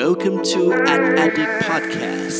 [0.00, 0.60] Welcome to
[0.92, 2.38] Ad Addict Podcast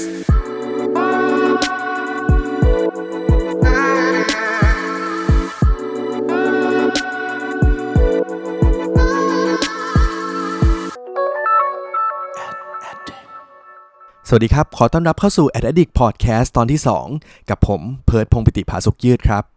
[14.28, 16.80] สวัสดีครับ ขอต้อนรับเข้าสู่ Ad Addict Podcast ตอนที่
[17.14, 19.53] 2 กับผม เพิร์ดพงปิติภาสุกยืดครับ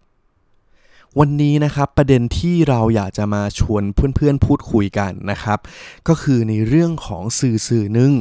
[1.22, 5.60] วันนี้นะครับประเด็นที่เราอยากจะมาชวนเพื่อนๆพูดคุยกันนะครับ
[6.08, 8.12] ก็คือในเรื่องของสื่อสื่อหนึ่ง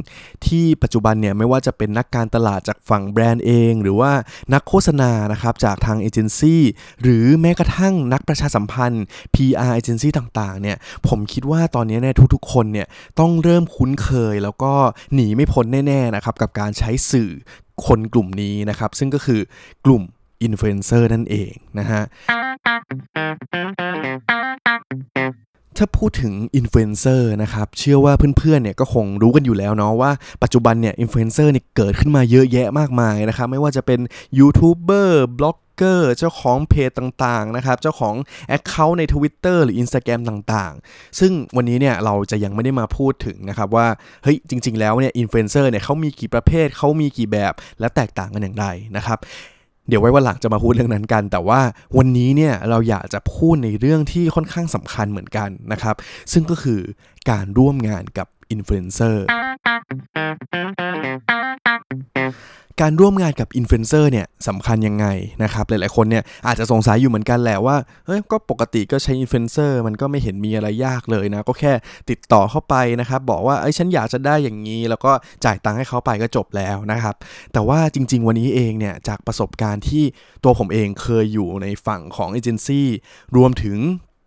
[0.47, 4.12] ที่ปัจจุบันเนี่ยไม่ว่าจะเป็นนักการตลาดจากฝั่งแบรนด์เอง หรือว่า
[4.55, 6.62] นักโฆษณานะครับจากทางเอเจนซี่
[7.03, 10.77] หรือแม้กระทั่งนักประชาสัมพันธ์ PR เอเจนซี่ต่างๆเนี่ย
[11.09, 12.87] ผมคิดว่าตอนนี้เนี่ยทุกๆ คนเนี่ย
[13.19, 14.73] ต้องเริ่มคุ้นเคยแล้วก็
[15.15, 17.31] หนีไม่พ้นแน่ๆนะครับกับการใช้สื่อ
[17.87, 19.41] คนกลุ่มนี้นะครับซึ่งก็คือ
[19.87, 20.03] กลุ่ม
[20.43, 22.03] อินฟลูเอนเซอร์นั่นเองนะฮะ
[25.79, 30.11] ถ้าพูดถึงอินฟลูเอนเซอร์นะครับ เชื่อว่าเพื่อนๆเนี่ยก็คงรู้กันอยู่แล้วเนาะว่า
[30.43, 34.01] ปัจจุบันเนี่ยอินฟลูเอนเซอร์เนี่ยเกิดขึ้นมาเยอะแยะมากมายนะครับ ไม่ว่าจะเป็น
[34.39, 38.15] ยูทูบเบอร์บล็อกเกอร์เจ้าของเพจต่างๆนะครับ เจ้าของ
[38.56, 43.87] Account ใน Twitter หรือ Instagram ต่างๆ ซึ่งวันนี้เนี่ยเราจะยังไม่ได้มาพูดถึงนะครับว่า
[44.23, 49.19] เฮ้ย จริง ๆ แล้วเนี่ยอินฟลูเอนเซอร์เนี่ยเขามีกี่ประเภทเขามีกี่แบบและแตกต่างกันอย่างไรนะครับ
[49.89, 51.61] เดี๋ยวไว้วันหลังจะมาพูดเรื่องนั้นกัน แต่ว่า
[51.98, 55.95] วันนี้เนี่ยเราอยากจะพูดในเรื่องที่ค่อนข้างสำคัญเหมือนกันนะครับ
[56.33, 56.81] ซึ่งก็คือ
[57.31, 59.27] การร่วมงานกับอินฟลูเอนเซอร์
[62.82, 65.06] การร่วมงานกับอินฟลูเอนเซอร์เนี่ยสำคัญยังไง
[65.42, 71.72] นะครับ หลายๆคนเนี่ยอาจจะสงสัยอยู่เหมือนกันแหละว่าเฮ้ยก็ปกติก็ใช้อินฟลูเอนเซอร์มันก็ไม่เห็นมีอะไรยากเลยนะ ก็แค่
[72.10, 75.12] ติดต่อเข้าไปนะครับ บอกว่าเอ้ยฉันอยากจะได้อย่างนี้ แล้วก็
[75.44, 77.14] จ่ายตังค์ให้เขาไปก็จบแล้วนะครับ
[77.52, 80.04] แต่ว่าจริง ๆ วันนี้เองเนี่ยจากประสบการณ์ที่
[80.44, 82.86] ตัวผมเองเคยอยู่ในฝั่งของเอเจนซี่
[83.36, 83.78] รวมถึง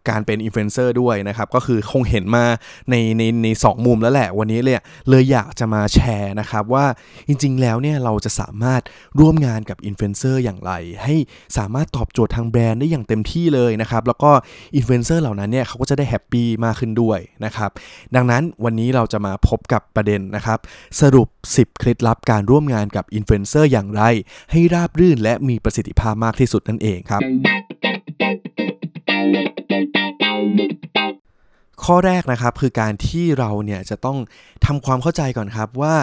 [0.10, 2.46] การเป็นอินฟลูเอนเซอร์ด้วยนะครับ ก็คือคงเห็นมา
[2.90, 4.80] ในในในสองมุมแล้วแหละวันนี้เลย
[5.10, 6.86] เลยอยากจะมาแชร์นะครับว่า
[7.28, 8.82] จริง ๆ แล้วเนี่ยเราจะสามารถ
[9.20, 10.72] ร่วมงานกับอินฟลูเอนเซอร์อย่างไร
[11.04, 11.16] ให้
[11.58, 14.32] สามารถตอบโจทย์ทางแบรนด์ได้อย่างเต็มที่เลยนะครับ แล้วก็
[14.76, 17.70] อินฟลูเอนเซอร์เหล่านั้นเนี่ยเขาก็จะได้ happy มากขึ้นด้วยนะครับ
[18.16, 20.60] ดังนั้นวันนี้เราจะมาพบกับประเด็นนะครับ
[21.02, 24.04] สรุป 10 เคล็ดลับการร่วมงานกับอินฟลูเอนเซอร์อย่างไร
[24.52, 27.22] ให้ราบรื่นและมีประสิทธิภาพมากที่สุดนั่นเองครับ
[31.84, 34.17] ข้อแรกนะครับคือการที่เราเนี่ยจะต้อง
[34.66, 35.95] ทำความเข้าใจก่อนครับว่า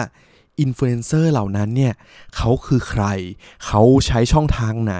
[0.61, 1.93] อินฟลูเอนเซอร์เหล่านั้นเนี่ย
[2.35, 3.05] เขาคือใคร
[3.65, 4.95] เขาใช้ช่องทางไหน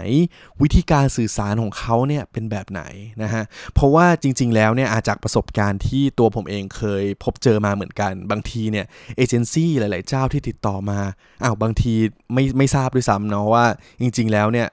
[0.61, 2.81] วิธีการสื่อสารของเขาเนี่ยเป็นแบบไหน
[3.23, 3.43] นะฮะ
[3.73, 8.85] เพราะว่าจริงๆแล้วเนี่ยอาจจากประสบการณ์ที่ตัวผมเองเคยพบเจอมาเหมือนกัน บางทีเนี่ย
[9.17, 10.99] เอเจนซี่หลายๆเจ้าที่ติดต่อมา
[11.43, 11.93] อ้าวบางที
[12.33, 13.65] ไม่ไม่ทราบด้วยซ้ำเนาะว่า
[14.01, 14.67] จริงๆแล้วเนี่ย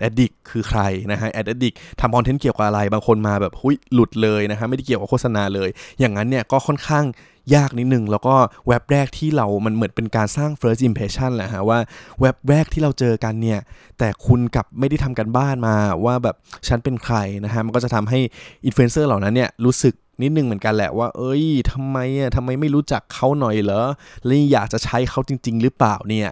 [0.00, 0.80] แอดดิกคือใคร
[1.12, 5.68] นะฮะแอดดิกทำคอนเทนต์เกี่ยวกับอะไร บางคนมาแบบหุยหลุดเลยนะฮะไม่ได้เกี่ยวกับโฆษณาเลย
[6.00, 7.06] อย่างนั้นเนี่ยก็ค่อนข้าง
[7.54, 8.34] ยากนิดนึง แล้วก็
[8.66, 11.78] แว้บแรกที่เรา มันเหมือนเป็นการสร้าง first impression แหละฮะว่า
[12.20, 13.60] แว้บแรกที่เราเจอกันเนี่ย
[13.98, 16.36] แต่คุณกลับไม่ได้ทำการบ้านมาว่าแบบ
[16.68, 18.18] ฉันเป็นใครนะฮะมันก็จะทำให้
[18.64, 23.82] อินฟลูเอนเซอร์เหล่านั้นเนี่ยรู้สึก นิดนึงเหมือนกันแหละว่า เอ้ยทำไมอะทำไมไม่รู้จักเขาหน่อยเหรอ
[24.26, 26.28] แล้วอยากจะใช้เขาจริง ๆ หรือเปล่าเนี่ย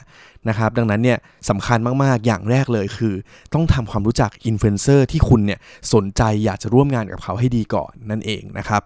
[0.48, 1.18] นะครับดังนั้นเนี่ย
[1.48, 3.14] สำคัญมาก ๆ อย่างแรกเลยคือ
[3.54, 5.60] ต้องทำความรู้จักอินฟลูเอนเซอร์ที่คุณเนี่ย
[5.92, 8.82] สนใจอยากจะร่วมงานกับเขาให้ดีก่อนนั่นเองนะครับ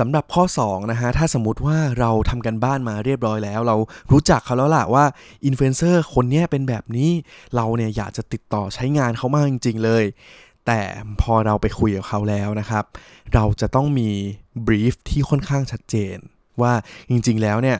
[0.00, 3.76] สำหรับข้อ2นะฮะถ้าสมมติว่าเราทำการบ้านมาเรียบร้อยแล้ว เรา
[4.12, 5.04] รู้จักเขาแล้วล่ะว่า
[5.46, 7.10] อินฟลูเอนเซอร์คนนี้เป็นแบบนี้
[7.56, 10.04] เราเนี่ยอยากจะติดต่อใช้งานเขามากจริง ๆ เลย
[10.66, 10.80] แต่
[11.20, 12.84] พอเราไปคุยกับเขาแล้วนะครับ
[13.34, 14.10] เราจะต้องมี
[14.66, 16.16] brief ที่ค่อนข้างชัดเจน
[16.62, 16.72] ว่า
[17.10, 17.78] จริงๆแล้วเนี่ย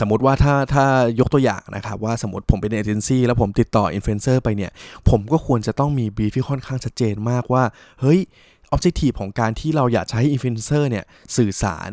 [0.00, 0.84] สมมติว่าถ้าถ้า
[1.20, 4.72] ยกตัวอย่างนะครับ ว่าสมมติผมเป็นเอเจนซี่แล้วผมติดต่ออินฟลูเอนเซอร์ไปเนี่ย
[5.10, 7.64] ผมก็ควรจะต้องมี brief ที่ค่อนข้างชัดเจนมากว่า
[8.00, 8.20] เฮ้ย
[8.70, 11.04] objective ของการที่เราอยากจะให้อินฟลูเอนเซอร์เนี่ย
[11.36, 11.90] สื่อสาร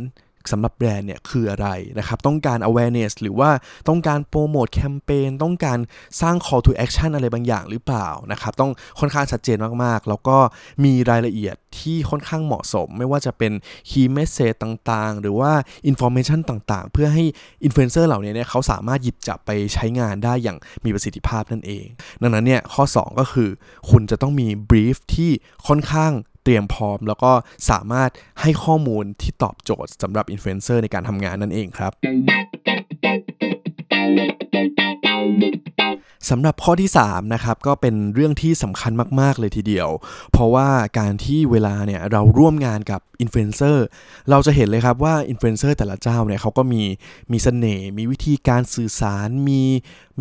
[0.51, 1.67] สำหรับแบรนด์เนี่ยคืออะไร
[1.99, 3.49] นะครับ ต้องการ awareness หรือว่า
[3.89, 5.79] ต้องการโปรโมทแคมเปญต้องการ
[6.21, 10.37] สร้าง call to action อะไรบางอย่างหรือเปล่านะครับ ต้องค่อนข้างชัดเจนมากๆ แล้วก็
[10.83, 13.51] มีรายละเอียดที่ค่อนข้างเหมาะสม ไม่ว่าจะเป็น
[13.89, 15.51] key message ต่างๆ หรือว่า
[15.89, 17.23] information ต่างๆ เพื่อให้
[17.63, 21.85] อินฟลูเอนเซอร์เหล่านี้เนี่ยเขาสามารถหยิบจับไปใช้งานได้อย่างมีประสิทธิภาพนั่นเอง
[22.21, 23.49] ดังนั้นเนี่ยข้อ 2 ก็คือ
[23.89, 25.31] คุณจะต้องมี brief ที่
[25.67, 26.13] ค่อนข้าง
[26.49, 27.31] เตรียมพร้อม แล้วก็
[27.69, 28.09] สามารถ
[28.41, 31.91] ให้ข้อมูลที่ตอบโจทย์สำหรับอินฟลูเอนเซอร์ในการทำงานนั่นเองครับ
[36.29, 38.91] สำหรับข้อที่3นะครับก็เป็นเรื่องที่สำคัญ
[39.21, 39.89] มาก ๆ เลยทีเดียว
[40.31, 40.67] เพราะว่า
[40.99, 43.85] การที่เวลาเนี่ยเราร่วมงานกับอินฟลูเอนเซอร์
[44.29, 46.81] เราจะเห็นเลยครับว่าอินฟลูเอนเซอร์แต่ละเจ้าเนี่ยเขาก็มี
[47.31, 49.61] มีเสน่ห์มีวิธีการสื่อสารมี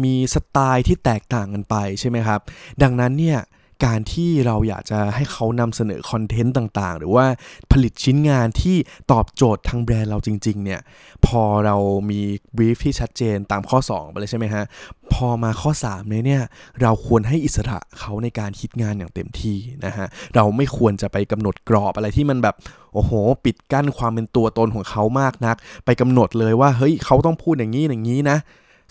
[0.03, 2.41] มีสไตล์ที่แตกต่างกันไปใช่ไหมครับ
[2.83, 3.39] ดังนั้นเนี่ย
[3.85, 7.27] การที่เราอยากจะให้เขานำเสนอคอนเทนต์ต่างๆ หรือว่า
[7.73, 8.77] ผลิตชิ้นงานที่
[9.13, 10.81] ตอบโจทย์ทางแบรนด์เราจริง ๆ เนี่ย
[11.27, 11.77] พอเรา
[12.11, 12.21] มี
[12.57, 14.65] บรีฟที่ชัดเจนตามข้อ 2 ไปเลยใช่ไหมฮะ
[15.13, 16.43] พอมาข้อ3เนี่ยเนี่ย
[16.83, 22.55] เราควรให้อิสระเขาในการคิดงานอย่างเต็มที่นะฮะ เราไม่ควรจะไปกำหนดกรอบอะไรที่มันแบบ
[22.95, 23.13] โอ้โห
[23.45, 28.39] ปิดกั้นความเป็นตัวตนของเขามากนัก ไปกำหนดเลยว่าเฮ้ยเขาต้องพูดอย่างนี้อย่างนี้นะ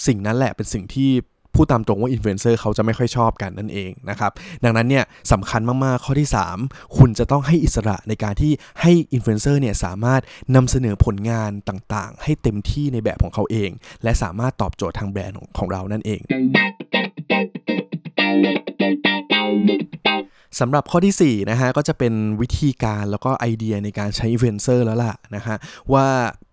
[0.07, 1.09] สิ่งนั้นแหละเป็นสิ่งที่
[1.57, 4.31] พูดตามตรงว่าอินฟลูเอนเซอร์เขาจะไม่ค่อยชอบกันนั่นเองนะครับ
[4.63, 6.29] ดังนั้นเนี่ยสำคัญมากๆ ข้อที่
[6.61, 8.51] 3 คุณจะต้องให้อิสระในการที่
[8.81, 10.21] ให้อินฟลูเอนเซอร์เนี่ยสามารถ
[10.55, 13.69] นำเสนอผลงานต่างๆ ให้เต็มที่ในแบบของเขาเอง
[14.03, 16.19] และสามารถตอบโจทย์ทางแบรนด์ของเรานั่นเอง
[20.59, 25.55] สำหรับข้อที่ 4 นะฮะ ก็จะเป็นวิธีการแล้วก็ไอเดียในการใช้อินฟลูเอนเซอร์แล้วล่ะนะฮะ
[25.93, 26.05] ว่า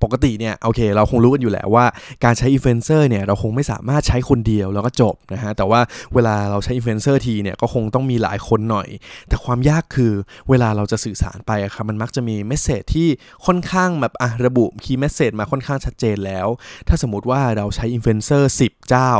[0.02, 1.87] ปกติเนี่ยโอเค เราคงรู้กันอยู่แล้วว่า
[2.25, 5.81] การใช้อินฟลูเอนเซอร์เนี่ยเราคงไม่สามารถใช้คนเดียวแล้วก็จบนะฮะ แต่ว่า
[6.14, 8.88] เวลาเราใช้อินฟลูเอนเซอร์ทีเนี่ยก็คงต้องมีหลายคนหน่อย
[9.29, 10.12] แต่ความยากคือ
[10.50, 13.08] เวลาเราจะสื่อสารไปอะครับมันมักจะมี message ที่
[13.46, 16.46] ค่อนข้างแบบอะระบุ key message มาค่อนข้างชัดเจนแล้ว
[16.88, 19.11] ถ้าสมมติว่าเราใช้อินฟลูเอนเซอร์10 เจ้า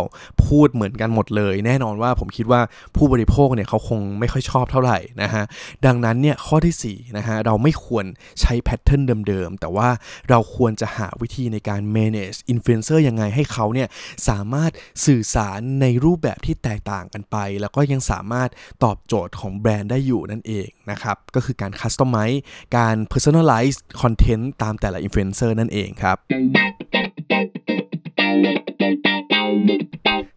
[0.46, 2.60] พูดเหมือนกันหมดเลย แน่นอนว่าผมคิดว่า
[2.96, 5.44] ผู้บริโภคเนี่ยเขาคงไม่ค่อยชอบเท่าไหร่นะฮะ
[5.87, 8.05] ดังนั้นเนี่ยข้อที่4นะฮะเราไม่ควร
[8.40, 9.88] ใช้ pattern เดิมๆ แต่ว่า
[10.31, 13.88] เราควรจะหาวิธีในการ manage influencer ยังไงให้เขาเนี่ย
[14.28, 14.70] สามารถ
[15.06, 18.50] สื่อสารในรูปแบบที่แตกต่างกันไป แล้วก็ยังสามารถ
[18.84, 22.38] ตอบโจทย์ของแบรนด์ได้อยู่นั่นเองนะครับก็คือการ customize
[22.76, 26.17] การ personalize content ตามแต่ละ influencer นั่นเองครับ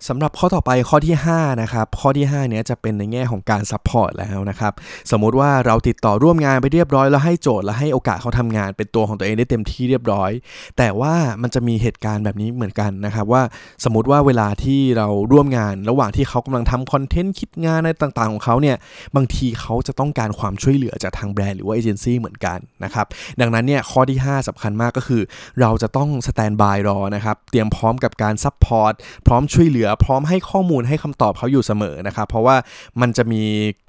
[0.07, 4.73] สำหรับข้อต่อไปข้อที่ 5 นะครับ ข้อที่ 5 เนี้ยจะเป็นในแง่ของการ support แล้วนะครับ
[5.11, 10.31] สมมุติว่าเราติดต่อร่วมงานไปเรียบร้อย แล้วให้โจทย์แล้วให้โอกาสเขาทำงานเป็นตัวของตัวเองได้เต็มที่เรียบร้อย
[10.77, 13.41] แต่ว่ามันจะมีเหตุการณ์แบบนี้เหมือนกันนะครับว่า
[13.83, 18.77] สมมติว่าเวลาที่เราร่วมงานระหว่างที่เขากำลังทำคอนเทนต์คิดงานในต่างๆของเขาเนี่ย
[19.15, 23.05] บางทีเขาจะต้องการความช่วยเหลือจากทางแบรนด์หรือว่าเอเจนซี่เหมือนกันนะครับ
[23.41, 25.21] ดังนั้นเนี่ยข้อที่ 5สำคัญมากก็คือ
[25.61, 28.93] เราจะต้อง standby รอนะครับเตรียมพร้อมกับการ support
[29.27, 32.55] พร้อมช่วยเหลือพร้อมให้ข้อมูลให้คำตอบเขาอยู่เสมอนะครับเพราะว่า
[33.01, 33.41] มันจะมี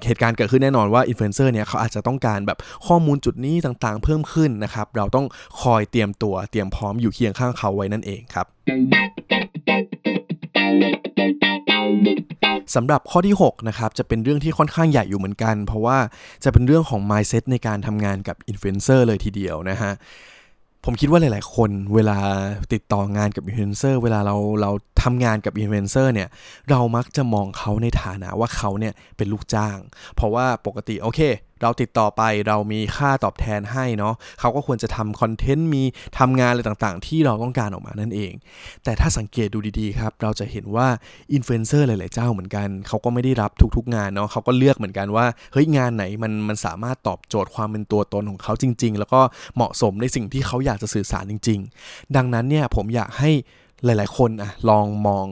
[0.07, 5.27] เหตุการณ์เกิดขึ้นแน่นอนว่าอินฟลูเอนเซอร์เนี่ยเขาอาจจะต้องการแบบข้อมูลจุดนี้ต่างๆ เพิ่มขึ้นนะครับ เราต้อง
[5.63, 8.47] คอยเตรียมตัวเตรียมพร้อมอยู่เคียงข้างเขาไว้นั่นเองครับ
[12.75, 15.99] สำหรับข้อที่6นะครับจะเป็นเรื่องที่ค่อนข้างใหญ่อยู่เหมือนกัน เพราะว่า
[16.45, 19.93] จะเป็นเรื่องของ mindset ในการทำงานกับอินฟลูเอนเซอร์เลยทีเดียวนะฮะ
[20.85, 22.19] ผมคิดว่าหลาย ๆ คนเวลา
[22.73, 24.71] ติดต่องานกับอินฟลูเอนเซอร์เวลาเราเรา
[25.03, 26.29] ทำงานกับอินฟลูเอนเซอร์เนี่ย
[26.71, 29.79] เรามักจะมองเขาในฐานะว่าเขาเนี่ยเป็นลูกจ้าง
[30.15, 31.21] เพราะว่าปกติโอเค
[31.63, 35.83] เราติดต่อไปเรามีค่าตอบแทนให้เนาะเขาก็ควรจะทำคอนเทนต์มี
[36.19, 38.33] ทำงานอะไรต่างๆ ที่เราต้องการออกมานั่นเอง
[38.85, 40.89] แต่ถ้าสังเกตดูดีๆครับ เราจะเห็นว่า
[41.33, 49.21] อินฟลูเอนเซอร์หลายๆเจ้าเหมือนกันเขาก็ไม่ได้รับทุกๆงานเนาะเขาก็เลือกเหมือนกันว่าเฮ้ยงานไหนมันมันสามารถตอบโจทย์ความเป็นตัวตนของเขาจริง ๆ แล้วก็
[49.57, 53.31] เหมาะสมในสิ่งที่เขาอยากจะสื่อสารจริง ๆ ดังนั้นเนี่ยผมอยากให้
[53.85, 55.27] หลาย ๆ คนอะลองมอง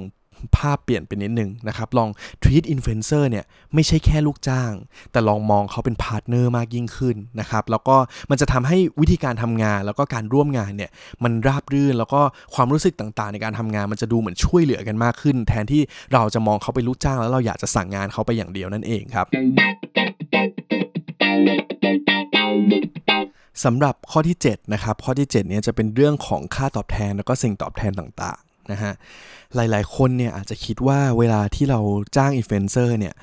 [0.56, 2.08] ภาพเปลี่ยนไปนิดนึงนะครับ ลอง
[2.42, 3.44] treat influencer เนี่ย
[3.74, 4.72] ไม่ใช่แค่ลูกจ้าง
[5.12, 7.96] แต่ลองมองเขาเป็นพาร์ทเนอร์มากยิ่งขึ้นนะครับ แล้วก็
[8.30, 10.90] มันจะทำให้วิธีการทำงาน แล้วก็การร่วมงานเนี่ย
[11.24, 12.20] มันราบรื่น แล้วก็
[12.54, 19.26] ความรู้สึกต่างๆ ในการทำงาน มันจะดูเหมือนช่วยเหลือกันมากขึ้น แทนที่เราจะมองเขาเป็นลูกจ้าง แล้วเราอยากจะสั่งงานเขาไปอย่างเดียวนั่นเองครับ
[23.64, 28.92] สำหรับข้อที่7นะครับข้อที่7เนี่ยจะเป็นเรื่องของค่าตอบแทนแล้วก็สิ่งตอบแทนต่างๆ นะฮะ
[29.54, 31.80] หลายๆ คนเนี่ยอาจจะคิดว่าเวลาที่เรา
[32.16, 33.14] จ้างอินฟลูเอนเซอร์เนี่ย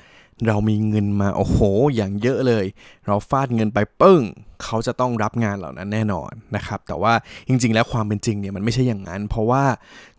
[0.46, 1.58] เรามีเงินมา โอ้โห
[1.94, 2.64] อย่างเยอะเลย
[3.06, 4.22] เราฟาดเงินไปปึ้ง
[4.64, 7.12] เขาจะต้องรับงานเหล่านั้นแน่นอนนะครับ แต่ว่า
[7.48, 9.64] จริง ๆ แล้วความเป็นจริงเนี่ยมันไม่ใช่อย่างนั้น เพราะว่า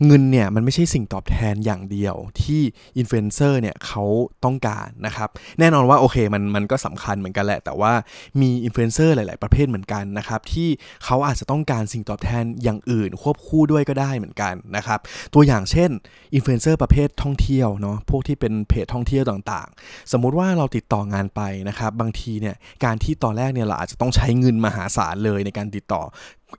[0.05, 2.61] เงินเนี่ยมันไม่ใช่สิ่งตอบแทนอย่างเดียวที่
[2.97, 4.03] อินฟลูเอนเซอร์เนี่ยเขา
[4.45, 7.93] ต้องการนะครับ แน่นอนว่าโอเคมันมันก็สำคัญเหมือนกันแหละ แต่ว่า
[8.41, 10.69] มีอินฟลูเอนเซอร์หลาย ๆ ประเภทเหมือนกันนะครับ ที่
[11.05, 14.99] เขาอาจจะต้องการสิ่งตอบแทนอย่างอื่น ควบคู่ด้วยก็ได้เหมือนกันนะครับ
[15.33, 15.89] ตัวอย่างเช่น
[16.35, 26.03] อินฟลูเอนเซอร์ประเภทท่องเที่ยวเนาะพวกที่เป็นเพจท่องเที่ยวต่าง ๆ สมมุติว่าเราติดต่องานไปนะครับบางทีเนี่ยการที่ตอนแรกเนี่ยเราอาจจะต้องใช้เงินมหาศาลเลยในการติดต่อ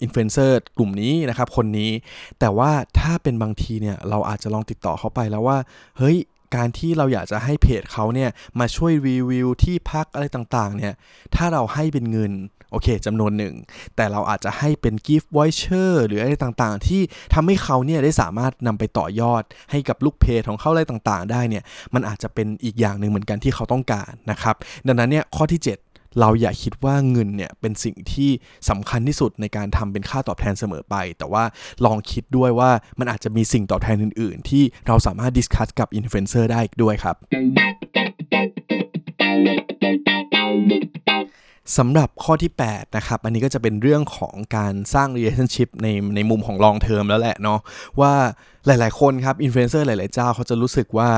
[0.03, 1.91] อินฟลูเอนเซอร์กลุ่มนี้นะครับคนนี้
[2.41, 2.71] แต่ว่า
[3.01, 5.59] ถ้าเป็นบางทีเนี่ยเราอาจจะลองติดต่อเขาไปแล้วว่า
[5.99, 6.17] เฮ้ย
[6.57, 8.31] การที่เราอยากจะให้เพจเขาเนี่ย
[8.61, 10.95] มาช่วยรีวิวที่พักอะไรต่างๆเนี่ย
[11.35, 12.33] ถ้าเราให้เป็นเงิน
[12.71, 13.55] โอเคจำนวนหนึ่ง
[13.97, 17.03] แต่เราอาจจะให้เป็น gift voucher หรืออะไรต่างๆ ที่
[17.35, 24.57] ทำให้เขาเนี่ยได้สามารถนำไปต่อยอด ให้กับลูกเพจของเขาอะไรต่างๆ ได้เนี่ยมันอาจจะเป็นอีกอย่างหนึ่งเหมือนกันที่เขาต้องการนะครับ
[24.87, 25.86] ดังนั้นเนี่ยข้อที่ 7
[26.21, 28.31] เราอย่าคิดว่าเงินเนี่ยเป็นสิ่งที่
[28.69, 31.45] สำคัญที่สุดในการทำเป็นค่าตอบแทนเสมอไป แต่ว่า
[31.85, 37.17] ลองคิดด้วยว่ามันอาจจะมีสิ่งตอบแทนอื่น ๆ ที่เราสามารถ discuss กับอินฟลูเอนเซอร์ได้ด้วยครับ
[41.79, 47.61] สำหรับข้อที่ 8 นะครับ อันนี้ก็จะเป็นเรื่องของการสร้าง relationship ในในมุมของ long term แล้วแหละเนาะ
[48.01, 48.13] ว่า
[48.67, 51.11] หลาย ๆ คนครับอินฟลูเอนเซอร์หลาย ๆ เจ้าเขาจะรู้สึกว่า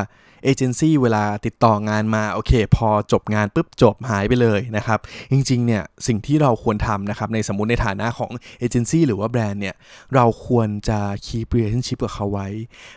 [0.45, 4.99] เอเจนซี่เวลาติดต่องานมาโอเค พอจบงานปุ๊บจบหายไปเลยนะครับ
[5.33, 8.30] จริงๆเนี่ยสิ่งที่เราควรทำนะครับในสมมติในฐานะของ
[8.61, 9.75] เอเจนซี่หรือว่าแบรนด์เนี่ย
[10.14, 12.49] เราควรจะ keep relationship กับเขาไว้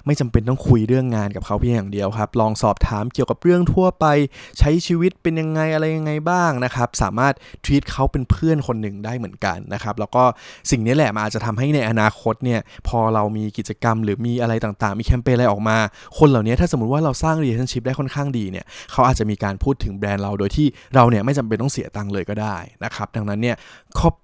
[0.05, 4.05] ไม่จำเป็นต้องคุยเรื่องงานกับเขาเพียงอย่างเดียวครับ ลองสอบถามเกี่ยวกับเรื่องทั่วไป
[4.59, 7.33] ใช้ชีวิตเป็นยังไงอะไรยังไงบ้างนะครับ สามารถ
[7.65, 10.23] treat เขาเป็นเพื่อนคนหนึ่งได้เหมือนกันนะครับ แล้วก็
[10.71, 15.77] สิ่งนี้แหละมันอาจจะทำให้ในอนาคตเนี่ยพอเรามีกิจกรรม หรือมีอะไรต่างๆ มีแคมเปญอะไรออกมา
[16.17, 23.55] คนเหล่านี้ถ้าสมมติว่าเราสร้าง relationship ได้ค่อนข้างดีเนี่ยเขาอาจจะมีการพูดถึงแบรนด์เราโดยที่เราเนี่ยไม่จำเป็นต้องเสียตังค์เลยก็ได้นะครับดังนั้นเนี่ย
[23.99, 24.21] ข้อ 8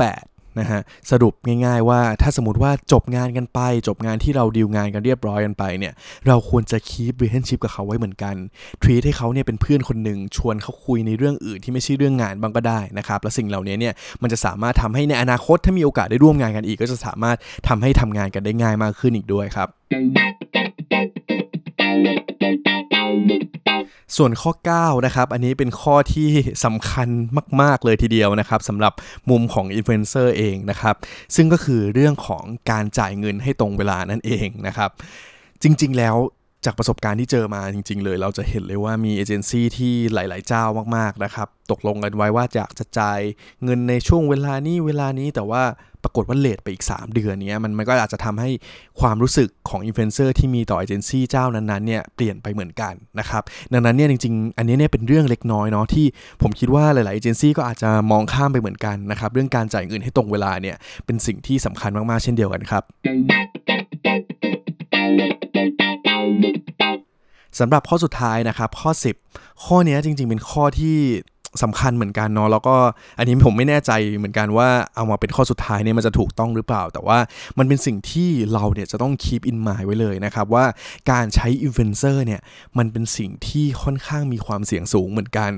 [0.62, 1.34] นะฮะสรุป
[1.66, 5.94] ง่ายๆว่าถ้าสมมติว่าจบงานกันไป จบงานที่เราดีลงานกันเรียบร้อยกันไปเนี่ย
[6.28, 8.36] เราควรจะคีบ relationship กับเขาไว้เหมือนกัน
[8.82, 17.38] treat ให้เขาเนี่ยเป็นเพื่อนคนหนึ่งชวนเขาคุยในเรื่องอื่นที่ไม่ใช่เรื่องงานบ้างก็ได้นะครับและสิ่งเหล่านี้เนี่ยมันจะสามารถทำให้ในอนาคตถ้ามีโอกาสได้ร่วมงานกันอีก ก็จะสามารถ
[17.68, 19.68] ทำให้ทำงานกันได้ง่ายมากขึ้นอีกด้วยครับ
[24.16, 26.30] ส่วนข้อ9นะครับอันนี้เป็นข้อที่
[26.66, 27.10] สำคัญ
[27.62, 28.94] มาก ๆ เลยทีเดียวนะครับสำหรับ
[29.30, 30.96] มุมของอินฟลูเอนเซอร์เองนะครับ
[31.36, 34.90] ซึ่งก็คือเรื่องของการจ่ายเงินให้ตรงเวลานั่นเองนะครับ
[35.64, 36.16] จริง ๆ แล้ว
[36.68, 40.64] จากประสบการณ์ที่เจอมาจริง ๆ เลย เราจะเห็นเลยว่ามีเอเจนซี่ที่หลาย ๆ เจ้า
[40.98, 43.20] มาก ๆ นะครับ ตกลงกันไว้ว่าอยากจะจ่าย
[43.64, 45.64] เงินในช่วงเวลานี้เวลานี้แต่ว่า
[46.04, 48.50] ปรากฏว่า late ไปอีก 3 เดือนเนี้ยมันมันก็อาจจะทำให้
[49.00, 53.44] ความรู้สึกของอินฟลูเอนเซอร์ที่มีต่อเอเจนซี่เจ้านั้นๆเนี่ยเปลี่ยนไปเหมือนกันนะครับ
[53.74, 56.06] ดังนั้นเนี่ยจริง ๆ อันนี้เนี่ยเป็นเรื่องเล็กน้อยเนาะที่
[56.42, 62.84] ผมคิดว่าหลายๆเอเจนซี่ก็อาจจะมองข้ามไปเหมือนกันนะครับเรื่องการจ่ายเงินให้ตรงเวลาเนี่ยเป็นสิ่งที่สำคัญมากๆเช่นเดียวกันครับ
[67.60, 68.92] สำหรับข้อสุดท้ายนะครับข้อ
[69.28, 70.98] 10 ข้อนี้จริงๆเป็นข้อที่
[71.64, 72.76] สำคัญเหมือนกันเนาะแล้วก็
[73.18, 77.18] อันนี้ผมไม่แน่ใจเหมือนกันว่าเอามาเป็นข้อสุดท้ายเนี่ยมันจะถูกต้องหรือเปล่า แต่ว่า
[77.58, 80.66] มันเป็นสิ่งที่เราเนี่ยจะต้อง keep in mind ไว้เลยนะครับว่า
[81.12, 82.42] การใช้อินฟลูเอนเซอร์เนี่ย
[82.78, 85.52] มันเป็นสิ่งที่ค่อนข้างมีความเสี่ยงสูงเหมือนกัน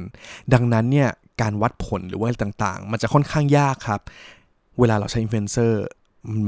[0.54, 1.10] ดังนั้นเนี่ย
[1.42, 4.02] การวัดผลหรือว่าต่างๆ มันจะค่อนข้างยากครับ
[4.80, 5.82] เวลาเราใช้อินฟลูเอนเซอร์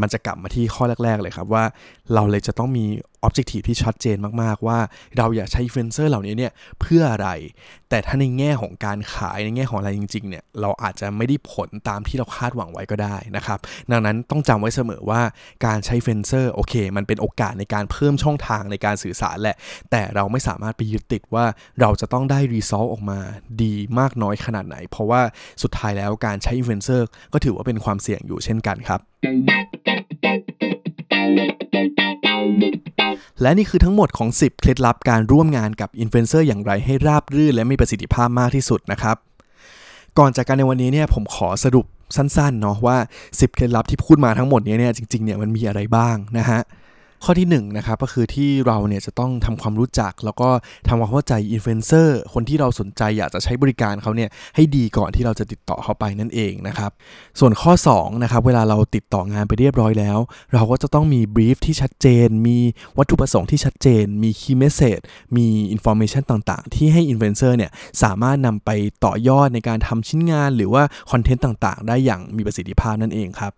[0.02, 1.64] มันจะกลับมาที่ข้อแรก ๆ เลยครับว่า
[2.14, 2.86] เราเลยจะต้องมี
[3.28, 4.80] objective ที่ชัดเจนมาก ๆ ว่า
[5.18, 7.30] เราอยากใช้อินฟลูเอนเซอร์เหล่านี้เนี่ยเพื่ออะไร
[7.90, 13.60] แต่ถ้าในแง่ของการขายในแง่ของอะไรจริง ๆ เนี่ยเราอาจจะไม่ได้ผลตามที่เราคาดหวังไว้ก็ได้นะครับ
[13.92, 15.22] ดังนั้นต้องจำไว้เสมอว่า
[15.66, 19.56] การใช้อินฟลูเอนเซอร์โอเค มันเป็นโอกาสในการเพิ่มช่องทางในการสื่อสารแหละ
[19.92, 21.46] แต่เราไม่สามารถไปยึดติดว่า
[21.82, 23.20] เราจะต้องได้ result ออกมา
[23.64, 25.22] ดีมากน้อยขนาดไหน เพราะว่า
[25.64, 29.00] สุดท้ายแล้วการใช้อินฟลูเอนเซอร์ก็ถือว่าเป็นความเสี่ยงอยู่เช่นกันครับ
[33.42, 39.18] และนี่คือทั้งหมดของ 10 เคล็ดลับการร่วมงานกับอินฟลูเอนเซอร์อย่างไรให้ราบรื่นและมีประสิทธิภาพมากที่สุดนะครับ
[40.18, 42.98] ก่อนจากการในวันนี้เนี่ยผมขอสรุปสั้นๆเนาะว่า
[43.30, 46.62] 10 เคล็ดลับที่พูดมาทั้งหมดนี้เนี่ยจริงๆเนี่ยมันมีอะไรบ้างนะฮะ
[47.24, 50.50] ข้อที่1นะครับก็คือที่เราเนี่ยจะต้องทำความรู้จัก แล้วก็
[50.88, 56.92] ทำความเข้าใจอินฟลูเอนเซอร์คนที่เราสนใจอยากจะใช้บริการเขาเนี่ยให้ดีก่อนที่เราจะติดต่อเขาไปนั่นเองนะครับ
[57.40, 60.18] ส่วนข้อ2นะครับเวลาเราติดต่องานไปเรียบร้อยแล้ว
[60.54, 62.58] เราก็จะต้องมี brief ที่ชัดเจน มี
[62.98, 65.00] วัตถุประสงค์ที่ชัดเจน มี key message
[65.38, 67.72] มี information ต่างๆ ที่ให้อินฟลูเอนเซอร์เนี่ย
[68.04, 68.70] สามารถนำไป
[69.06, 73.54] ต่อยอดในการทำชิ้นงาน หรือว่า content ต่างๆ ได้อย่างมีประสิทธิภาพนั่นเองครับ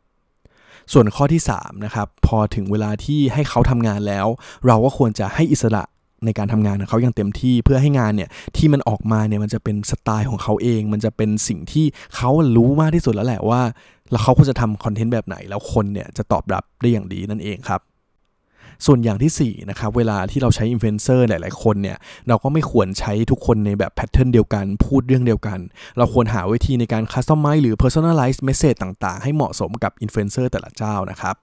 [0.93, 4.27] ส่วนข้อที่3นะครับพอถึงเวลาที่ให้เขาทำงานแล้ว
[4.67, 5.83] เราก็ควรจะให้อิสระ
[6.25, 11.85] ในการทำงานของเขาอย่างเต็มที่เพื่อให้งานเนี่ยที่มันออกมาเนี่ยมันจะเป็นสไตล์ของเขาเอง มันจะเป็นสิ่งที่
[12.15, 13.61] เขารู้มากที่สุดแล้วแหละว่า
[14.11, 17.81] แล้วเขาควรจะทำ content แบบไหน แล้วคนเนี่ยจะตอบรับได้อย่างดีนั่นเองครับ
[18.85, 21.97] ส่วนอย่างที่4นะครับเวลาที่เราใช้อินฟลูเอนเซอร์หลาย ๆ คนเนี่ย
[22.27, 25.59] เราก็ไม่ควรใช้ทุกคนในแบบ pattern เดียวกันพูดเรื่องเดียวกัน
[25.97, 31.37] เราควรหาวิธีในการ customize หรือ personalize message ต่าง ๆ ให้เหมาะสมกับอินฟลูเอนเซอร์แต่ละเจ้านะครับ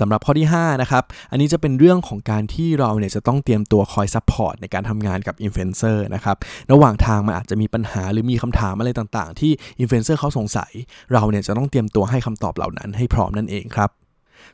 [0.00, 6.36] สำหรับข้อที่ 5 นะครับ อันนี้จะเป็นเรื่องของการที่เราเนี่ยจะต้องเตรียมตัวคอย support ในการทำงานกับอินฟลูเอนเซอร์นะครับ
[6.72, 10.72] ระหว่างทางมันอาจจะมีปัญหาหรือมีคำถามอะไรต่างๆ ที่อินฟลูเอนเซอร์เขาสงสัย
[11.12, 13.90] เราเนี่ยจะต้องเตรียมตัวให้คำตอบเหล่านั้นให้พร้อมนั่นเองครับ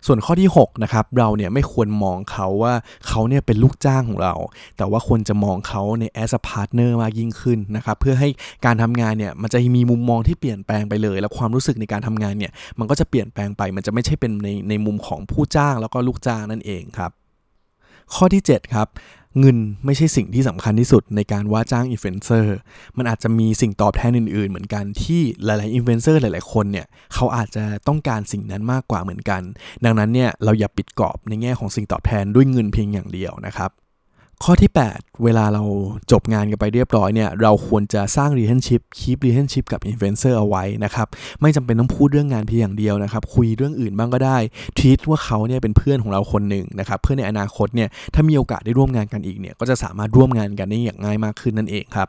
[0.06, 2.74] ส่วนข้อที่6นะครับเราเนี่ยไม่ควรมองเขาว่า
[3.08, 4.34] เขาเนี่ยเป็นลูกจ้างของเรา
[4.76, 8.28] แต่ว่าควรจะมองเขาใน as a partner มากยิ่งขึ้นนะครับเพื่อให้
[8.64, 17.12] การทำงานเนี่ยมันจะมีมุมมองที่เปลี่ยนแปลงไปเลย และความรู้สึกในการทำงานเนี่ยมันก็จะเปลี่ยนแปลงไป มันจะไม่ใช่เป็นในในมุมของผู้จ้างแล้วก็ลูกจ้างนั่นเองครับ
[18.14, 18.88] ข้อที่7ครับ
[19.40, 22.56] เงินไม่ใช่สิ่งที่สำคัญที่สุดในการว่าจ้างอินฟลูเอนเซอร์
[22.96, 29.42] มันอาจจะมีสิ่งตอบแทนอื่นๆ เหมือนกันที่หลายๆอินฟลูเอนเซอร์หลายๆคนเนี่ยเขาอาจจะต้องการสิ่งนั้นมากกว่าเหมือนกัน
[29.84, 33.70] ดังนั้นเนี่ยเราอย่าปิดกรอบในแง่ของสิ่งตอบแทนด้วยเงินเพียงอย่างเดียวนะครับ
[34.44, 35.62] ข้อที่ 8 เวลาเรา
[36.12, 41.06] จบงานกันไปเรียบร้อยเนี่ย เราควรจะสร้าง relationship keep relationship กับ influencer เอาไว้นะครับ
[41.40, 44.38] ไม่จำเป็นต้องพูดเรื่องงานเพียงอย่างเดียวนะครับ คุยเรื่องอื่นบ้างก็ได้
[44.78, 52.08] ทีตว่าเขาเนี่ยเป็นเพื่อนของเราคนหนึ่งนะครับ เพื่อนในอนาคตเนี่ย ถ้ามีโอกาสได้ร่วมงานกันอีกเนี่ย ก็จะสามารถร่วมงานกันได้อย่างง่ายมากขึ้นนั่นเองครับ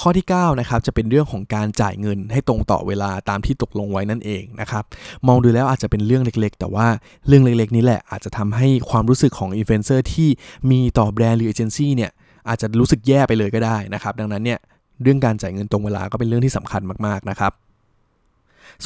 [0.00, 4.84] ข้อที่9นะครับจะเป็นเรื่องของการจ่ายเงินให้ตรงต่อเวลาตามที่ตกลงไว้นั่นเองนะครับ
[5.26, 6.86] มองดูแล้วอาจจะเป็นเรื่องเล็กๆ แต่ว่า
[7.28, 10.28] เรื่องเล็กๆ นี้แหละอาจจะทำให้ความรู้สึกของอินฟลูเอนเซอร์ที่
[10.70, 12.10] มีต่อแบรนด์หรือเอเจนซี่เนี่ย
[12.48, 14.58] อาจจะรู้สึกแย่ไปเลยก็ได้นะครับดังนั้นเนี่ย
[15.02, 17.52] เรื่องการจ่ายเงินตรงเวลาก็เป็นเรื่องที่สำคัญมากๆนะครับ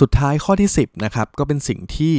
[0.00, 2.14] สุดท้ายข้อที่ 10นะครับก็เป็นสิ่งที่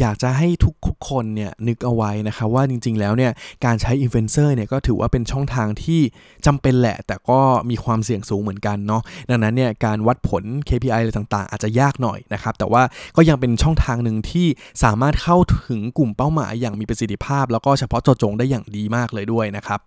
[0.00, 3.32] อยากจะให้ทุกคนเนี่ยนึกเอาไว้นะครับว่าจริงๆแล้วเนี่ย
[3.64, 6.00] การใช้อินฟลูเอนเซอร์เนี่ยก็ถือว่าเป็นช่องทางที่
[6.46, 7.40] จำเป็นแหละ แต่ก็
[7.70, 12.82] มีความเสี่ยงสูงเหมือนกันเนาะดังนั้นเนี่ยการวัดผล KPI อะไรต่างๆ อาจจะยากหน่อยนะครับแต่ว่า
[13.16, 14.46] ก็ยังเป็นช่องทางหนึ่งที่
[14.84, 19.80] สามารถเข้าถึงกลุ่มเป้าหมายอย่างมีประสิทธิภาพ แล้วก็เฉพาะเจาะจงได้อย่างดีมากเลยด้วยนะครับ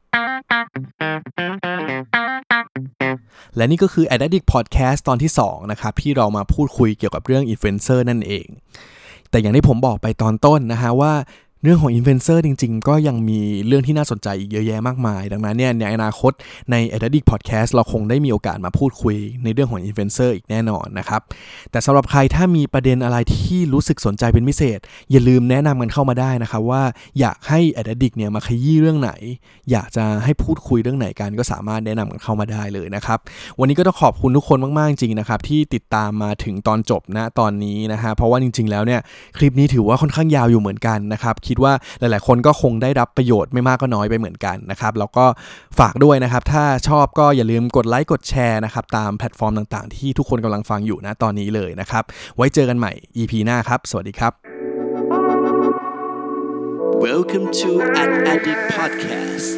[3.56, 8.48] และนี่ก็คือ Addict Podcast ตอนที่ 2 นะครับ ที่เรามาพูดคุยเกี่ยวกับเรื่องอินฟลูเอนเซอร์นั่นเอง
[9.30, 11.14] แต่อย่างที่ผมบอกไปตอนต้นนะฮะว่า
[11.64, 16.32] เรื่องของอินฟลูเอนเซอร์จริง ๆ ก็ยังมีเรื่องที่น่าสนใจอีกเยอะแยะมากมาย ดังนั้นเนี่ยในอนาคต
[16.72, 21.22] ใน a d d i c t Podcast เราคงได้มีโอกาสมาพูดคุยในเรื่องของอินฟลูเอนเซอร์อีกแน่นอนนะครับ
[21.72, 24.80] แต่สำหรับใครถ้ามีประเด็นอะไรที่รู้สึกสนใจเป็นพิเศษ
[25.12, 26.84] อย่าลืมแนะนำกันเข้ามาได้นะครับว่า
[27.20, 29.12] อยากให้ a d d i c t เนี่ยมาขยี้เรื่องไหน
[29.72, 33.20] อยากจะให้พูดคุยเรื่องไหนกันก็สามารถแนะนำกันเข้ามาได้เลยนะครับ
[33.60, 39.02] วันนี้ก็ต้องขอบคุณทุกคนมากๆจริงนะครับที่ติดตามมาถึงตอนจบนะตอนนี้นะฮะเพราะว่าจริง ๆ แล้วเนี่ย
[39.38, 45.26] คลิปนี้ถือว่าค่อนข้างยาวอยู่เหมือนกันนะครับคิดว่าหลาย ๆ คนก็คงได้รับประโยชน์ไม่มากก็น้อยไปเหมือนกันนะครับ แล้วก็
[45.80, 52.04] ฝากด้วยนะครับ ถ้าชอบก็อย่าลืมกดไลค์กดแชร์นะครับ ตามแพลตฟอร์มต่าง ๆ ที่ทุกคนกำลังฟังอยู่นะตอนนี้เลยนะครับ
[52.36, 54.34] ไว้เจอกันใหม่ EP หน้าครับ สวัสดีครับ
[57.06, 57.70] Welcome to
[58.02, 59.50] an Addict Podcast